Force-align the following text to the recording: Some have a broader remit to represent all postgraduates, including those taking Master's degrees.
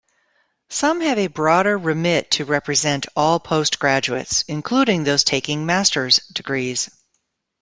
Some 0.71 1.01
have 1.01 1.19
a 1.19 1.27
broader 1.27 1.77
remit 1.77 2.31
to 2.31 2.45
represent 2.45 3.05
all 3.15 3.39
postgraduates, 3.39 4.41
including 4.47 5.03
those 5.03 5.23
taking 5.23 5.63
Master's 5.67 6.17
degrees. 6.33 6.89